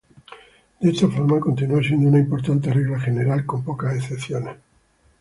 De 0.79 0.89
esta 0.89 1.07
forma, 1.09 1.39
continúa 1.39 1.79
siendo 1.83 2.07
una 2.09 2.17
importante 2.17 2.73
regla 2.73 2.99
general, 2.99 3.45
con 3.45 3.63
pocas 3.63 3.95
excepciones. 3.95 4.57